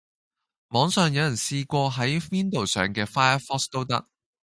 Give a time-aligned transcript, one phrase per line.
[0.69, 4.07] 網上有人試過喺 Windows 上既 Firefox 都得